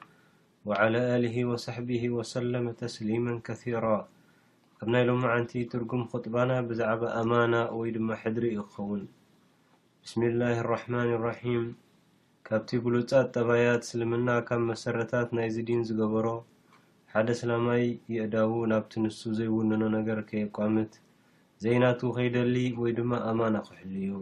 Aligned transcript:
وعلى 0.68 1.04
له 1.24 1.36
وصحبه 1.46 2.04
وسلم 2.18 2.66
تسليما 2.82 3.34
كثيرا 3.48 3.98
أب 4.84 4.88
نايلمعنت 4.94 5.52
ترجم 5.72 6.02
خطبنا 6.12 6.58
بزعب 6.68 7.02
أمانة 7.24 7.62
وي 7.80 7.90
دما 7.96 8.16
حدر 8.22 8.44
يخون 8.60 9.02
بسم 10.04 10.22
الله 10.30 10.56
الرحمن 10.68 11.10
الرحيم 11.18 11.64
ካብቲ 12.48 12.70
ብሉፃ 12.86 13.12
ጠባያት 13.36 13.82
እስልምና 13.88 14.30
ካብ 14.48 14.62
መሰረታት 14.70 15.30
ናይ 15.38 15.48
ዚድን 15.56 15.82
ዝገበሮ 15.90 16.26
ሓደ 17.14 17.30
ስላማይ 17.40 17.84
የእዳዉ 18.16 18.52
ናብቲ 18.72 18.92
ንሱ 19.04 19.20
ዘይውነኖ 19.38 19.84
ነገር 19.98 20.20
ከየቋምት 20.30 20.92
ዘይናቱ 21.64 22.02
ከይደሊ 22.18 22.56
ወይ 22.82 22.92
ድማ 22.98 23.12
ኣማና 23.32 23.56
ክሕል 23.68 23.92
ዩ 24.08 24.16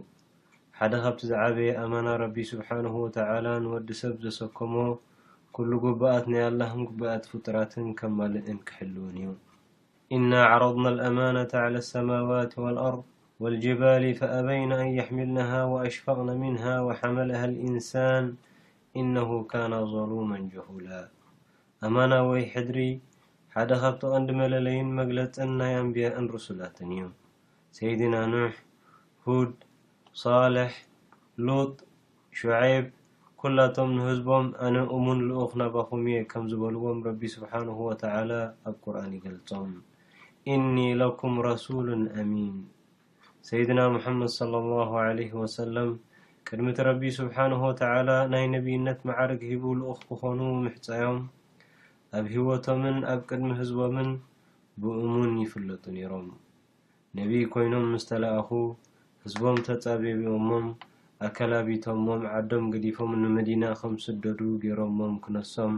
ሓደ 0.80 0.92
ካብቲ 1.04 1.22
ዝዓበየ 1.30 1.72
ኣማና 1.84 2.08
ረቢ 2.22 2.36
ስብሓንሁ 2.52 2.94
ወተዓላ 3.04 3.46
ንወዲሰብ 3.64 4.14
ዘሰከሞ 4.26 4.74
ኩሉ 5.58 5.70
ጉባኣት 5.86 6.26
ናኣላክን 6.34 6.84
ጉባኣት 6.90 7.24
ፍጡራትን 7.32 7.88
ከም 8.00 8.14
ማልእእን 8.18 8.60
ክሕልውን 8.68 9.16
እዩ 9.22 10.20
ና 10.32 10.44
ዓረና 10.52 10.86
ማ 11.18 11.80
ሰማት 11.92 12.54
ኣር 12.86 12.94
ወልጅባል 13.42 14.02
ፈኣበይና 14.18 14.72
ኣን 14.80 14.88
የሕምልናሃ 14.96 15.52
ወኣሽፈቕና 15.72 16.30
ምንሃ 16.42 16.64
ወሓመልሃ 16.88 17.40
ልኢንሳን 17.52 18.24
እነሁ 19.00 19.30
ካነ 19.50 19.72
ظሉማ 19.92 20.30
ጀሁላ 20.52 20.88
ኣማና 21.86 22.12
ወይ 22.30 22.42
ሕድሪ 22.54 22.78
ሓደ 23.54 23.70
ኻብቲ 23.82 24.02
ቐንዲ 24.12 24.28
መለለይን 24.40 24.88
መግለጽን 25.00 25.50
ናይ 25.60 25.72
ኣንብያ 25.80 26.08
እንርሱላትን 26.20 26.90
እዩ 26.96 27.06
ሰይድና 27.76 28.16
ኑሕ 28.32 28.54
ሁድ 29.28 29.54
ሳልሕ 30.22 30.72
ሉጥ 31.46 31.74
ሸዐብ 32.40 32.86
ኵላቶም 33.42 33.90
ንህዝቦም 33.98 34.46
ኣነ 34.66 34.76
እሙን 34.96 35.20
ልኡኽ 35.28 35.52
ናባኹም 35.62 36.02
እየ 36.10 36.18
ከም 36.32 36.44
ዝበልዎም 36.50 36.98
ረቢ 37.08 37.20
ስብሓንሁ 37.36 37.78
ወተዓላ 37.90 38.32
ኣብ 38.68 38.76
ቁርኣን 38.84 39.12
ይገልጾም 39.18 39.72
እኒ 40.56 40.76
ለኩም 41.02 41.34
ረሱሉ 41.48 41.86
ኣሚን 42.20 42.54
ሰይድና 43.46 43.80
ሙሓመድ 43.94 44.28
ሰለ 44.36 44.52
ኣላሁ 44.64 44.90
ዓለ 45.04 45.16
ወሰለም 45.40 45.88
ቅድሚ 46.48 46.66
እቲ 46.72 46.80
ረቢ 46.88 47.02
ስብሓንሁ 47.16 47.58
ወተዓላ 47.70 48.10
ናይ 48.32 48.44
ነቢይነት 48.52 48.98
መዓርግ 49.08 49.40
ሂቡ 49.50 49.64
ልኡኽ 49.78 50.00
ክኾኑ 50.10 50.40
ምሕፀዮም 50.64 51.18
ኣብ 52.18 52.26
ሂወቶምን 52.34 52.98
ኣብ 53.12 53.20
ቅድሚ 53.28 53.48
ህዝቦምን 53.60 54.08
ብእሙን 54.82 55.32
ይፍለጡ 55.44 55.84
ነይሮም 55.96 56.28
ነቢ 57.18 57.32
ኮይኖም 57.54 57.86
ምስተላኣኹ 57.94 58.48
ህዝቦም 59.24 59.56
ተፀበቢኦሞም 59.68 60.66
ኣከላቢቶሞም 61.26 62.22
ዓዶም 62.36 62.64
ገዲፎም 62.74 63.12
ንመዲና 63.22 63.64
ከም 63.80 63.94
ስደዱ 64.06 64.38
ገይሮሞም 64.64 65.14
ክነሶም 65.24 65.74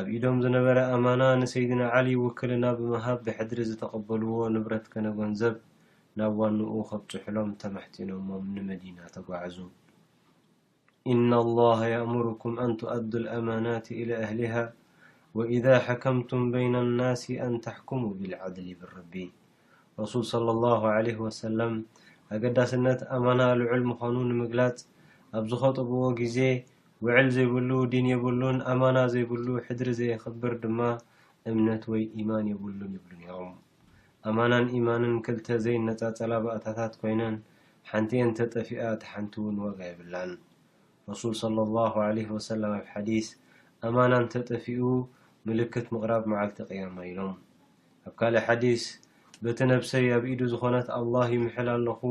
ኣብ 0.00 0.06
ኢዶም 0.18 0.38
ዝነበረ 0.46 0.78
ኣማና 0.98 1.22
ንሰይድና 1.42 1.82
ዓሊ 1.98 2.06
ውክልና 2.24 2.64
ብምሃብ 2.78 3.18
ብሕድሪ 3.26 3.60
ዝተቀበልዎ 3.72 4.32
ንብረት 4.56 4.86
ከነጎንዘብ 4.94 5.56
ናብ 6.18 6.34
ዋኑኡ 6.40 6.74
ከብፅሕሎም 6.90 7.48
ተማሕጢኖሞም 7.62 8.44
ንመዲና 8.56 8.98
ተጓዓዙ 9.14 9.56
ኢነ 11.12 11.30
ላሃ 11.58 11.80
የእምርኩም 11.92 12.54
ኣንትኣዱ 12.64 13.10
ልኣማናት 13.24 13.86
ኢላ 14.00 14.10
ኣህሊሃ 14.26 14.54
ወኢዳ 15.38 15.66
ሓከምቱም 15.88 16.44
በይነ 16.52 16.74
ናሲ 17.00 17.24
ኣን 17.46 17.56
ተሕኩሙ 17.66 18.02
ብልዓድል 18.20 18.68
ይብ 18.72 18.80
ረቢ 18.94 19.14
ረሱል 20.02 20.24
ስለ 20.30 20.48
ላ 20.62 20.72
ወሰለም 21.26 21.74
ኣገዳስነት 22.36 23.02
ኣማና 23.18 23.40
ልውዑል 23.60 23.84
ምኾኑ 23.90 24.16
ንምግላፅ 24.30 24.78
ኣብ 25.38 25.44
ዝኸጠብዎ 25.52 26.02
ግዜ 26.22 26.38
ውዕል 27.06 27.28
ዘይብሉ 27.36 27.70
ዲን 27.92 28.08
የብሉን 28.14 28.58
ኣማና 28.72 28.96
ዘይብሉ 29.16 29.46
ሕድሪ 29.68 29.88
ዘይክብር 30.00 30.54
ድማ 30.64 30.80
እምነት 31.52 31.84
ወይ 31.94 32.04
ኢማን 32.22 32.46
የብሉን 32.54 32.90
ይብሉ 32.98 33.12
ነኦም 33.24 33.54
ኣማናን 34.28 34.64
ኢማንን 34.76 35.12
ክልተ 35.24 35.48
ዘይ 35.64 35.76
ነፃፀላባእታታት 35.88 36.94
ኮይነን 37.00 37.34
ሓንቲእአን 37.90 38.30
ተጠፊኣ 38.38 38.78
እቲ 38.94 39.02
ሓንቲ 39.10 39.34
እውን 39.40 39.58
ዋጋ 39.64 39.78
ይብላን 39.90 40.30
ረሱል 41.10 41.34
ሰለ 41.40 41.56
ኣላ 41.82 42.00
ለ 42.16 42.24
ወሰላም 42.36 42.72
ኣብ 42.78 42.86
ሓዲስ 42.94 43.26
ኣማና 43.88 44.12
ተጠፊኡ 44.32 44.80
ምልክት 45.48 45.86
ምቅራብ 45.96 46.24
መዓል 46.32 46.50
ተቅያማ 46.58 46.96
ኢሎም 47.10 47.34
ኣብ 48.08 48.12
ካልእ 48.20 48.42
ሓዲስ 48.46 48.82
በቲ 49.44 49.58
ነብሰይ 49.72 50.08
ኣብ 50.16 50.24
ኢዱ 50.32 50.40
ዝኮነት 50.54 50.88
ኣላህ 50.98 51.28
ይምሕል 51.36 51.70
ኣለኹ 51.76 52.02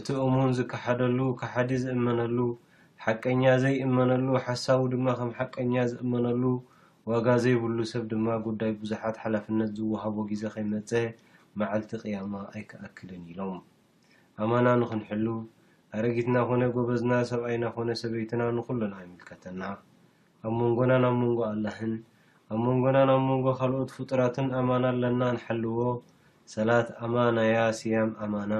እቲ 0.00 0.08
እሙን 0.26 0.50
ዝከሓደሉ 0.60 1.18
ካሓዲ 1.42 1.70
ዝእመነሉ 1.84 2.38
ሓቀኛ 3.06 3.44
ዘይእመነሉ 3.64 4.28
ሓሳዊ 4.46 4.82
ድማ 4.94 5.06
ከም 5.20 5.30
ሓቀኛ 5.38 5.74
ዝእመነሉ 5.94 6.42
ዋጋ 7.12 7.26
ዘይብሉ 7.46 7.78
ሰብ 7.94 8.02
ድማ 8.12 8.26
ጉዳይ 8.48 8.70
ብዙሓት 8.82 9.16
ሓላፍነት 9.22 9.70
ዝወሃቦ 9.80 10.16
ግዜ 10.30 10.42
ከይመፀ 10.56 10.90
መዓልቲ 11.60 11.90
ቅያማ 12.02 12.34
ኣይከኣክልን 12.54 13.22
ኢሎም 13.32 13.56
ኣማና 14.42 14.66
ንክንሕሉ 14.80 15.26
ኣረጊትና 15.96 16.36
ኮነ 16.48 16.62
ጎበዝና 16.76 17.12
ሰብኣይና 17.30 17.64
ኮነ 17.76 17.88
ሰበይትና 18.02 18.42
ንኩሉና 18.56 18.94
ይምልከተና 19.04 19.62
ኣብ 20.46 20.52
መንጎና 20.60 20.92
ናብ 21.04 21.14
መንጎ 21.22 21.40
ኣላህን 21.52 21.94
ኣብ 22.52 22.58
መንጎና 22.66 22.98
ናብ 23.10 23.20
መንጎ 23.30 23.46
ካልኦት 23.60 23.90
ፍጡራትን 23.96 24.48
ኣማና 24.58 24.84
ኣለና 24.94 25.20
ንሓልዎ 25.36 25.78
ሰላት 26.54 26.88
ኣማናያ 27.06 27.56
ስያም 27.80 28.12
ኣማና 28.26 28.52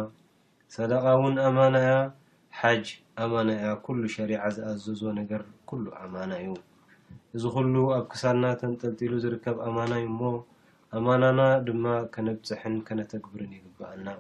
ሰደቃ 0.77 1.05
እውን 1.19 1.37
ኣማናያ 1.49 1.93
ሓጅ 2.61 2.87
ኣማናያ 3.25 3.67
ኩሉ 3.87 4.03
ሸሪዓ 4.17 4.41
ዝኣዘዝ 4.57 5.01
ነገር 5.21 5.43
ኩሉ 5.71 5.85
ኣማና 6.05 6.31
እዩ 6.45 6.51
እዚ 7.37 7.45
ኩሉ 7.57 7.75
ኣብ 7.99 8.05
ክሳድና 8.13 8.45
ተንጠልጢሉ 8.63 9.15
ዝርከብ 9.27 9.57
ኣማና 9.69 9.93
ዩ 10.05 10.09
ሞ 10.21 10.31
ኣማናና 10.97 11.41
ድማ 11.67 11.87
ከነብፅሕን 12.13 12.75
ከነተግብርን 12.89 13.51
ይግባኣልና 13.57 14.11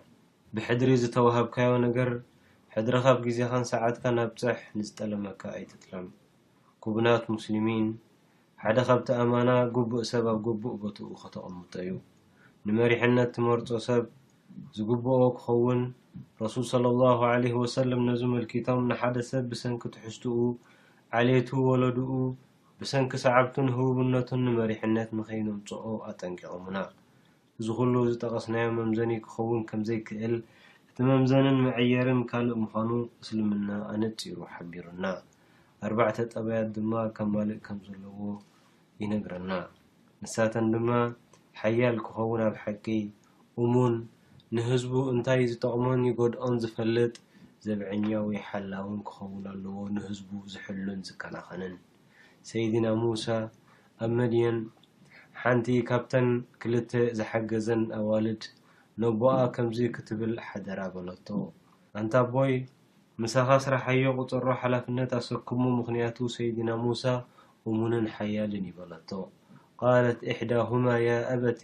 ብሕድሪ 0.54 0.90
ዝተወሃብካዮ 1.02 1.70
ነገር 1.84 2.08
ሕድረካብ 2.74 3.18
ግዜካን 3.26 3.64
ሰዓትካ 3.70 4.04
ናብፅሕ 4.16 4.58
ንዝጠለመካ 4.78 5.42
ኣይትትለም 5.58 6.04
ኩቡናት 6.84 7.24
ሙስሊሚን 7.34 7.86
ሓደ 8.64 8.78
ካብቲ 8.88 9.08
ኣማና 9.22 9.50
ጉቡእ 9.76 10.04
ሰብ 10.10 10.26
ኣብ 10.32 10.38
ግቡእ 10.48 10.76
በትኡ 10.82 11.08
ክተቀምጦ 11.22 11.72
እዩ 11.84 11.94
ንመሪሕነት 12.68 13.30
ትመርፆ 13.36 13.68
ሰብ 13.88 14.04
ዝግብኦ 14.78 15.20
ክኸውን 15.38 15.80
ረሱል 16.42 16.66
ስለ 16.72 16.84
ኣላ 16.92 17.02
ዓለ 17.32 17.44
ወሰለም 17.62 18.02
ነዚ 18.10 18.22
መልኪቶም 18.34 18.82
ንሓደ 18.90 19.16
ሰብ 19.30 19.44
ብሰንኪ 19.52 19.82
ትሕዝትኡ 19.96 20.36
ዓልቱ 21.18 21.48
ወለድኡ 21.70 22.10
ብሰንኪ 22.80 23.10
ሰዓብቲ 23.22 23.54
ንህቡብነቱን 23.66 24.42
ንመሪሕነት 24.46 25.08
ንከይኖምፅኦ 25.18 25.84
ኣጠንቂቀምና 26.08 26.76
እዚ 27.60 27.66
ኩሉ 27.78 27.94
ዝጠቀስናዮ 28.10 28.66
መምዘኒ 28.76 29.12
ክኸውን 29.24 29.62
ከምዘይክእል 29.70 30.34
እቲ 30.88 30.96
መምዘንን 31.08 31.56
መዐየርን 31.64 32.20
ካልእ 32.32 32.56
ምኳኑ 32.64 32.90
እስልምና 33.22 33.68
ኣነፂሩ 33.94 34.36
ሓቢሩና 34.52 35.04
ኣርባዕተ 35.88 36.18
ጠበያት 36.34 36.68
ድማ 36.76 36.92
ከም 37.16 37.28
ማልእ 37.36 37.58
ከም 37.66 37.78
ዘለዎ 37.88 38.20
ይነግረና 39.02 39.50
ንሳተን 40.22 40.68
ድማ 40.76 40.88
ሓያል 41.62 41.98
ክኸውን 42.06 42.42
ኣብ 42.46 42.54
ሓቂ 42.62 42.86
እሙን 43.64 43.96
ንህዝቡ 44.58 44.92
እንታይ 45.14 45.42
ዝጠቅመን 45.52 46.06
ይጎድኦን 46.10 46.56
ዝፈልጥ 46.62 47.14
ዘብዐኛ 47.66 48.08
ወይ 48.28 48.40
ሓላውን 48.50 49.02
ክኸውን 49.10 49.44
ኣለዎ 49.54 49.76
ንህዝቡ 49.98 50.30
ዝሕሉን 50.54 51.00
ዝከላኸንን 51.10 51.76
ሰይድና 52.48 52.86
ሙሳ 53.02 53.24
ኣብ 54.04 54.10
መድየን 54.18 54.58
ሓንቲ 55.40 55.66
ካብተን 55.88 56.28
ክልተ 56.60 56.92
ዝሓገዘን 57.18 57.82
ኣዋልድ 57.98 58.42
ነቦኣ 59.02 59.34
ከምዚ 59.54 59.78
ክትብል 59.94 60.34
ሓደር 60.46 60.80
በለቶ 60.94 61.28
ኣንታ 61.98 62.14
ቦይ 62.34 62.52
ምሳኻ 63.22 63.48
ስራሐዮ 63.64 64.04
ቁፅሮ 64.20 64.46
ሓላፍነት 64.60 65.10
ኣሰክሙ 65.20 65.60
ምክንያቱ 65.80 66.16
ሰይድና 66.36 66.70
ሙሳ 66.84 67.02
እሙንን 67.70 68.06
ሓያልን 68.16 68.64
ይበለቶ 68.70 69.10
ቃለት 69.80 70.20
እሕዳሁማ 70.32 70.86
ያ 71.06 71.10
ኣበቲ 71.34 71.62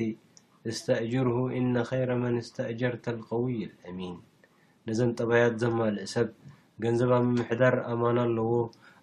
እስተእጅርሁ 0.70 1.36
እነ 1.58 1.74
ከይረመን 1.88 2.36
እስተእጀር 2.42 2.94
ተዝከውይ 3.04 3.56
ልአሚን 3.70 4.16
ነዘን 4.88 5.10
ጠበያት 5.20 5.54
ዘማልእ 5.62 6.06
ሰብ 6.14 6.28
ገንዘባብ 6.84 7.22
ምምሕዳር 7.28 7.74
ኣማኖ 7.92 8.16
ኣለዎ 8.28 8.52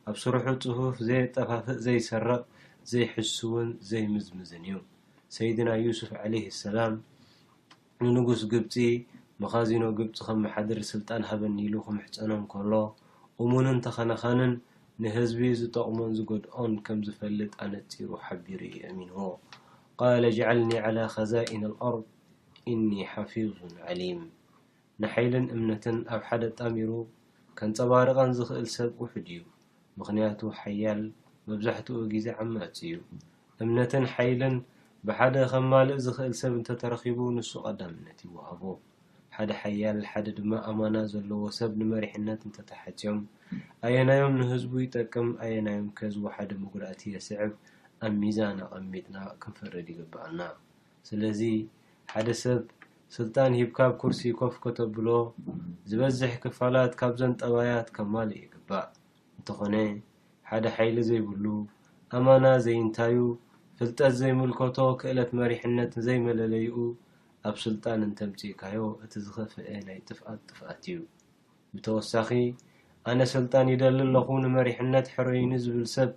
ኣብ 0.09 0.15
ስርሑት 0.21 0.61
ፅፉፍ 0.77 0.95
ዘይጠፋፍእ 1.07 1.79
ዘይሰርቕ 1.85 2.41
ዘይሕስውን 2.91 3.67
ዘይምዝምዝን 3.89 4.63
እዩ 4.67 4.75
ሰይድና 5.35 5.69
ዩስፍ 5.85 6.09
ዓለይ 6.21 6.45
ሰላም 6.61 6.93
ንንጉስ 8.13 8.41
ግብፂ 8.53 8.73
መኻዚኖ 9.43 9.83
ግብፂ 9.99 10.15
ከም 10.27 10.37
መሓደሪ 10.45 10.79
ስልጣን 10.93 11.27
ሃበኒሉ 11.29 11.73
ክምሕፀኖም 11.85 12.41
ከሎ 12.53 12.73
እሙንን 13.43 13.77
ተኸነኻንን 13.87 14.53
ንህዝቢ 15.03 15.39
ዝጠቅሞን 15.61 16.15
ዝገድኦን 16.17 16.73
ከም 16.87 16.99
ዝፈልጥ 17.07 17.51
ኣነፂሩ 17.65 18.09
ሓቢሩ 18.25 18.59
ዩኣሚንዎ 18.77 19.17
ቃል 20.01 20.25
ጅዓልኒ 20.37 20.73
ዓላ 20.87 20.97
ከዛኢን 21.15 21.63
ኣልኣር 21.69 21.95
እኒ 22.73 22.89
ሓፊዙን 23.13 23.75
ዓሊም 23.91 24.19
ንሓይልን 25.03 25.45
እምነትን 25.55 25.97
ኣብ 26.15 26.21
ሓደ 26.29 26.43
ጣሚሩ 26.61 26.89
ከንፀባርቀን 27.59 28.31
ዝክእል 28.39 28.67
ሰብ 28.77 28.91
ውሑድ 29.03 29.27
እዩ 29.35 29.41
ምክንያቱ 30.01 30.39
ሓያል 30.59 31.01
መብዛሕትኡ 31.49 31.99
ግዜ 32.13 32.27
ዓማፅ 32.41 32.75
እዩ 32.85 32.93
እምነትን 33.63 34.05
ሓይልን 34.13 34.55
ብሓደ 35.07 35.35
ከም 35.51 35.65
ማልእ 35.71 35.99
ዝክእል 36.05 36.33
ሰብ 36.41 36.53
እንተተረኪቡ 36.59 37.19
ንሱ 37.35 37.51
ቀዳምነት 37.65 38.19
ይወሃቡ 38.25 38.63
ሓደ 39.35 39.51
ሓያል 39.61 39.99
ሓደ 40.11 40.27
ድማ 40.37 40.51
ኣማና 40.69 40.95
ዘለዎ 41.11 41.41
ሰብ 41.57 41.71
ንመሪሕነት 41.81 42.41
እንተተሓፅዮም 42.47 43.19
ኣየናዮም 43.87 44.33
ንህዝቡ 44.41 44.73
ይጠቅም 44.85 45.29
ኣየናዮም 45.45 45.87
ከዝወሓደ 45.99 46.49
ምጉራእትዮ 46.63 47.13
ስዕብ 47.27 47.53
ኣብ 48.07 48.13
ሚዛን 48.23 48.59
ኣቀሚጥና 48.67 49.17
ክንፈረድ 49.43 49.87
ይግባኣልና 49.93 50.41
ስለዚ 51.09 51.41
ሓደ 52.13 52.27
ሰብ 52.43 52.61
ስልጣን 53.17 53.53
ሂብካብ 53.59 53.91
ኩርሲ 54.01 54.21
ኮፍ 54.41 54.53
ከተብሎ 54.63 55.07
ዝበዝሕ 55.91 56.33
ክፋላት 56.45 56.93
ካብዘን 57.01 57.33
ጠባያት 57.43 57.87
ከም 57.97 58.09
ማልእ 58.15 58.41
ይግባእ 58.43 58.87
እንተኾነ 59.41 59.75
ሓደ 60.49 60.65
ሓይሊ 60.75 60.97
ዘይብሉ 61.09 61.45
ኣማና 62.17 62.45
ዘይንታዩ 62.65 63.17
ፍልጠት 63.77 64.13
ዘይምልከቶ 64.21 64.77
ክእለት 65.01 65.29
መሪሕነት 65.39 65.93
ዘይመለለይኡ 66.07 66.75
ኣብ 67.49 67.55
ስልጣን 67.65 67.99
እንተምፂእካዮ 68.07 68.79
እቲ 69.03 69.13
ዝኽፍአ 69.25 69.65
ናይ 69.87 69.99
ጥፍኣት 70.07 70.41
ጥፍኣት 70.49 70.83
እዩ 70.91 70.97
ብተወሳኺ 71.75 72.29
ኣነ 73.11 73.21
ስልጣን 73.35 73.71
ይደሊ 73.73 73.97
ኣለኹ 74.07 74.27
ንመሪሕነት 74.45 75.07
ሕረይኒ 75.15 75.51
ዝብል 75.65 75.85
ሰብ 75.95 76.11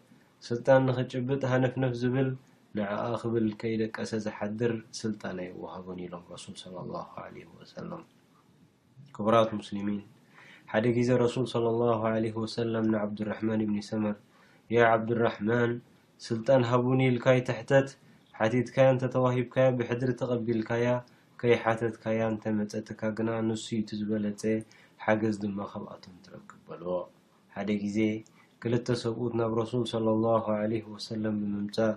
ስልጣን 0.49 0.83
ንክጭብጥ 0.89 1.43
ሃነፍነፍ 1.53 1.95
ዝብል 2.03 2.31
ንዕኣ 2.79 3.03
ክብል 3.23 3.47
ከይደቀሰ 3.63 4.11
ዝሓድር 4.27 4.75
ስልጣን 5.03 5.39
ኣይዋሃቦን 5.47 6.01
ኢሎም 6.07 6.27
ረሱል 6.35 6.57
ስ 6.65 6.75
ላ 6.75 7.05
ለ 7.37 7.47
ወሰላም 7.61 8.03
ክቡራት 9.17 9.51
ሙስሊን 9.61 9.89
ሓደ 10.77 10.89
ግዜ 10.95 11.09
ረሱል 11.23 11.45
ስለ 11.53 11.65
ላ 11.81 12.09
ለ 12.23 12.29
ወሰለም 12.45 12.87
ንዓብድራሕማን 12.93 13.61
ብኒ 13.67 13.77
ሰመር 13.89 14.17
ያ 14.75 14.79
ዓብድራሕማን 14.95 15.73
ስልጣን 16.27 16.63
ሃቡኒኢልካይ 16.71 17.41
ተሕተት 17.49 17.89
ሓቲትካያ 18.39 18.87
እንተተዋሂብካያ 18.95 19.67
ብሕድሪ 19.81 20.13
ተቐቢልካያ 20.23 20.87
ከይ 21.43 21.55
ሓተትካያ 21.65 22.19
እንተመፀትካ 22.33 23.01
ግና 23.21 23.31
ንሱኢቲ 23.51 23.89
ዝበለፀ 24.01 24.43
ሓገዝ 25.05 25.37
ድማ 25.45 25.59
ካብኣቶም 25.73 26.17
ትረክብ 26.27 26.59
በልዎ 26.71 26.91
ሓደ 27.57 27.69
ግዜ 27.85 27.99
ክልተ 28.65 28.89
ሰብኡት 29.05 29.33
ናብ 29.43 29.55
ረሱል 29.63 29.87
ስለ 29.95 30.07
ላ 30.27 30.35
ለ 30.75 30.83
ወሰለም 30.97 31.39
ብምምፃእ 31.45 31.95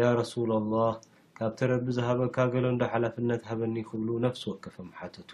ያ 0.00 0.14
ረሱላ 0.20 0.50
ኣላህ 0.62 0.92
ካብቲ 1.40 1.60
ረቢ 1.74 1.88
ዝሃበካ 1.98 2.36
ገሎ 2.54 2.64
እንዶ 2.74 2.82
ሓላፍነት 2.94 3.42
ሃበኒ 3.50 3.74
ይክብሉ 3.84 4.08
ነፍሲ 4.28 4.42
ወከፎም 4.52 4.90
ሓተቱ 5.02 5.30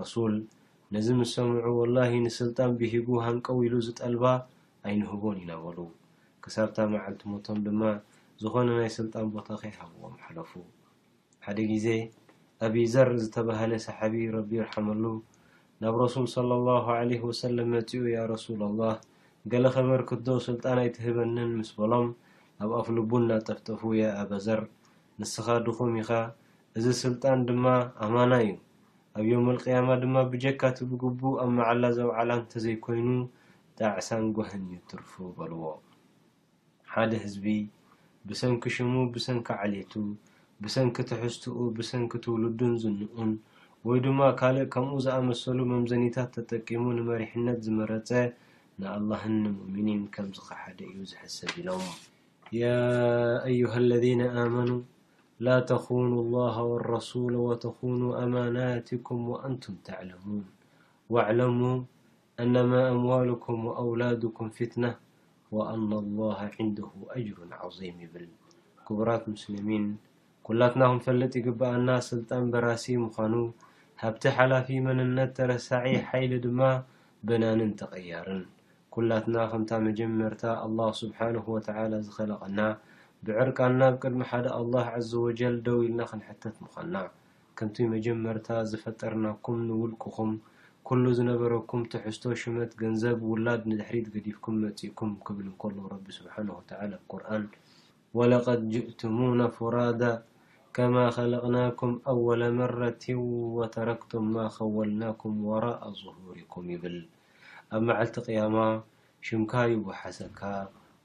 ረሱ 0.00 0.14
ነዚ 0.94 1.06
ምስ 1.18 1.30
ሰምዑ 1.36 1.64
ወላሂ 1.78 2.12
ንስልጣን 2.24 2.72
ብሂጉ 2.80 3.08
ሃንቀው 3.24 3.56
ኢሉ 3.66 3.74
ዝጠልባ 3.86 4.24
ኣይንህቦን 4.88 5.38
ይነበሉ 5.42 5.78
ክሳብታ 6.42 6.76
መዓልቲሞቶም 6.92 7.56
ድማ 7.66 7.80
ዝኮነ 8.42 8.68
ናይ 8.80 8.90
ስልጣን 8.98 9.26
ቦታ 9.34 9.48
ከይሃብዎም 9.62 10.14
ሓለፉ 10.24 10.52
ሓደ 11.46 11.58
ግዜ 11.70 11.86
ኣብዘር 12.66 13.08
ዝተባሃለ 13.22 13.72
ሰሓቢ 13.86 14.14
ረቢ 14.36 14.50
ይርሓመሉ 14.60 15.02
ናብ 15.84 15.96
ረሱል 16.04 16.28
ስለ 16.34 16.50
ኣላ 16.58 16.68
ዓለ 17.00 17.10
ወሰለም 17.30 17.68
መፂኡ 17.76 18.04
ያ 18.14 18.20
ረሱላ 18.34 18.60
ኣላህ 18.72 18.94
ገለ 19.54 19.66
ከበር 19.76 20.02
ክትዶ 20.10 20.28
ስልጣን 20.48 20.78
ኣይትህበንን 20.84 21.50
ምስ 21.62 21.72
በሎም 21.80 22.06
ኣብ 22.66 22.70
ኣፍልቡን 22.82 23.24
እናጠፍጠፉ 23.26 23.82
ያ 24.02 24.12
ኣበዘር 24.22 24.62
ንስኻ 25.22 25.46
ድኹም 25.66 25.92
ኢኻ 26.02 26.10
እዚ 26.78 26.86
ስልጣን 27.04 27.40
ድማ 27.50 27.66
ኣማና 28.06 28.32
እዩ 28.44 28.52
ኣብ 29.18 29.26
ዮም 29.30 29.44
ኣልቅያማ 29.50 29.88
ድማ 30.00 30.16
ብጀካት 30.32 30.78
ብግቡ 30.88 31.20
ኣብ 31.42 31.50
መዓላ 31.58 31.82
ዘብዓላ 31.98 32.30
እንተዘይኮይኑ 32.40 33.08
ጣዕሳን 33.78 34.24
ጎህን 34.36 34.64
እዩ 34.70 34.74
ትርፍ 34.90 35.12
በልዎ 35.36 35.62
ሓደ 36.92 37.12
ህዝቢ 37.22 37.46
ብሰንኪ 38.30 38.62
ሽሙ 38.76 38.92
ብሰንኪ 39.14 39.48
ዓልቱ 39.62 39.92
ብሰንኪ 40.64 40.96
ትሕዝትኡ 41.10 41.56
ብሰንኪ 41.76 42.10
ትውልዱን 42.24 42.74
ዝንኡን 42.82 43.30
ወይ 43.88 43.98
ድማ 44.06 44.20
ካልእ 44.40 44.66
ከምኡ 44.74 44.94
ዝኣመሰሉ 45.06 45.58
መምዘኒታት 45.72 46.30
ተጠቂሙ 46.36 46.84
ንመሪሕነት 46.98 47.58
ዝመረፀ 47.68 48.10
ንኣላህን 48.80 49.34
ንምእሚኒን 49.44 50.02
ከምዚ 50.16 50.38
ከሓደ 50.48 50.78
እዩ 50.90 50.98
ዝሕሰብ 51.12 51.50
ኢሎም 51.62 51.86
ያ 52.60 52.74
ኣዩሃ 53.52 53.74
ለነ 53.90 54.20
ኣመኑ 54.44 54.70
ላا 55.44 55.56
ተኹኑ 55.70 56.10
الله 56.24 56.54
والረሱول 56.70 57.34
وተኹኑ 57.48 58.00
أማاናትኩም 58.22 59.20
وአንቱም 59.30 59.74
ተعلሙوን 59.88 60.46
وعለሙ 61.14 61.60
ኣነማ 62.42 62.72
ኣምዋልኩም 62.94 63.58
وኣውላድኩም 63.68 64.48
ፍትነة 64.56 64.90
وአن 65.56 65.90
الله 66.02 66.38
عንده 66.56 66.88
أጅሩ 67.16 67.38
عظيም 67.60 67.96
ይብል 68.04 68.26
ክቡራት 68.86 69.22
مስلሚን 69.34 69.84
ኩላትና 70.46 70.82
ከም 70.90 70.98
ፈልጥ 71.06 71.32
ይግብኣና 71.40 71.88
ስልጣን 72.10 72.44
በራሲ 72.52 72.84
ምዃኑ 73.04 73.34
ሃብቲ 74.02 74.24
ሓلፊ 74.36 74.68
መንነት 74.86 75.30
ተረሳع 75.38 75.84
ሓይሊ 76.08 76.32
ድማ 76.44 76.60
በናንን 77.26 77.70
ተቀيርን 77.80 78.42
ኩላትና 78.94 79.36
ከምታ 79.50 79.70
መጀመርታ 79.88 80.42
ኣلله 80.64 80.88
ስብሓنه 81.02 81.44
وተعلى 81.54 81.96
ዝኸለቀና 82.06 82.58
ብዕርቃና 83.28 83.80
ብ 83.92 83.96
ቅድሚ 84.02 84.20
ሓደ 84.30 84.46
ኣላه 84.58 84.84
ዓዘ 84.96 85.10
ወጀል 85.26 85.54
ደው 85.66 85.78
ኢልና 85.86 86.00
ክንሕተት 86.10 86.56
ምዃና 86.64 86.94
ከምቲ 87.58 87.76
መጀመርታ 87.94 88.48
ዝፈጠርናኩም 88.70 89.56
ንውልቅኹም 89.68 90.32
ኩሉ 90.88 91.04
ዝነበረኩም 91.18 91.82
ትሕዝቶ 91.94 92.24
ሽመት 92.42 92.70
ገንዘብ 92.82 93.18
ውላድ 93.30 93.62
ንድሕሪት 93.70 94.06
ገዲፍኩም 94.14 94.56
መፅእኩም 94.64 95.10
ክብል 95.26 95.46
እንከሉ 95.50 95.76
ረቢ 95.94 96.06
ስብሓነ 96.18 96.48
ወተላ 96.60 96.92
ቁርን 97.12 97.44
ወለቐድ 98.20 98.60
ጅእትሙና 98.76 99.40
ፍራዳ 99.58 100.02
ከማ 100.78 100.96
ከለቕናኩም 101.18 101.92
ኣወለ 102.14 102.42
መራቲው 102.60 103.24
ወተረክቶም 103.58 104.28
ማ 104.36 104.48
ከወልናኩም 104.56 105.36
ወራ 105.50 105.66
ظሁርኩም 106.00 106.66
ይብል 106.76 106.98
ኣብ 107.74 107.82
መዓልቲ 107.90 108.16
ቅያማ 108.28 108.56
ሽምካ 109.28 109.52
ይ 109.72 109.80
ወሓሰካ 109.88 110.40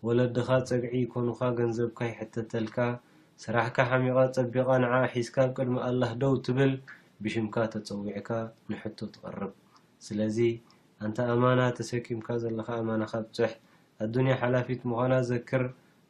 ወለድኻ 0.08 0.48
ፀግዒ 0.68 0.94
ኮኑኻ 1.14 1.40
ገንዘብካ 1.58 2.00
ይሕተተልካ 2.12 2.78
ስራሕካ 3.44 3.78
ሓሚቓ 3.90 4.18
ጸቢቓ 4.36 4.70
ንዓ 4.84 4.92
ኣሒዝካ 5.08 5.36
ብ 5.50 5.54
ቅድሚ 5.58 5.76
ኣላህ 5.88 6.12
ደው 6.22 6.34
ትብል 6.46 6.72
ብሽምካ 7.24 7.56
ተፀዊዕካ 7.74 8.30
ንሕቶ 8.70 8.98
ትቐርብ 9.14 9.52
ስለዚ 10.06 10.38
እንተ 11.06 11.18
ኣማና 11.34 11.60
ተሰኪምካ 11.80 12.28
ዘለኻ 12.44 12.68
ኣማናካ 12.82 13.14
ብፅሕ 13.26 13.54
ኣዱንያ 14.06 14.34
ሓላፊት 14.44 14.82
ምዃና 14.90 15.14
ዘክር 15.32 15.64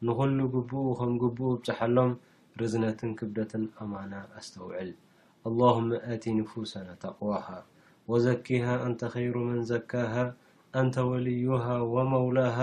ንኩሉ 0.06 0.38
ግብኡ 0.54 0.84
ከም 1.00 1.12
ግብኡ 1.24 1.48
ብፅሕ 1.58 1.78
ኣሎም 1.88 2.12
ርዝነትን 2.60 3.12
ክብደትን 3.20 3.64
ኣማና 3.82 4.12
ኣስተውዕል 4.38 4.90
ኣላሁመ 5.48 5.88
ኣቲ 6.14 6.24
ንፉሳና 6.38 6.88
ተቅዋሃ 7.04 7.46
ወዘኪሃ 8.12 8.66
ኣንተ 8.86 9.00
ኸይሩመን 9.16 9.60
ዘካሃ 9.72 10.14
ኣንተ 10.80 10.94
ወልዩሃ 11.10 11.66
ወሞውላሃ 11.94 12.58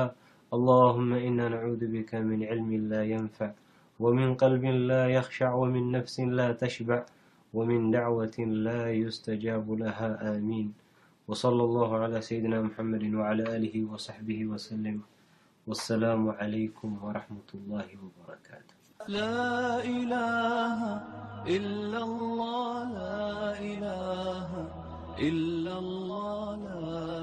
اللهم 0.57 1.11
إنا 1.27 1.45
نعوذ 1.53 1.81
بك 1.93 2.11
من 2.29 2.39
علم 2.43 2.71
لا 2.91 3.03
ينفع 3.03 3.51
ومن 3.99 4.35
قلب 4.35 4.65
لا 4.65 5.07
يخشع 5.17 5.53
ومن 5.53 5.91
نفس 5.91 6.19
لا 6.19 6.51
تشبع 6.53 7.05
ومن 7.53 7.91
دعوة 7.91 8.33
لا 8.67 8.91
يستجاب 8.91 9.71
لها 9.71 10.35
آمين 10.37 10.73
وصلى 11.27 11.63
الله 11.63 11.97
على 11.97 12.21
سيدنا 12.21 12.61
محمد 12.61 13.13
وعلى 13.13 13.43
آله 13.55 13.75
وصحبه 13.93 14.45
وسلم 14.45 14.99
والسلام 15.67 16.29
عليكم 16.37 16.97
ورحمة 16.97 17.53
الله 17.53 17.87
وبركاته 25.13 27.18